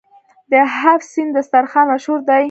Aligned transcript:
د 0.51 0.53
هفت 0.79 1.05
سین 1.13 1.27
دسترخان 1.37 1.85
مشهور 1.93 2.19
دی. 2.27 2.39